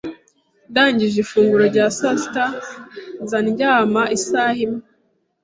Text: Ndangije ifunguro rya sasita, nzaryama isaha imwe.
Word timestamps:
Ndangije 0.69 1.17
ifunguro 1.23 1.63
rya 1.71 1.85
sasita, 1.97 2.43
nzaryama 3.23 4.03
isaha 4.17 4.55
imwe. 4.65 4.81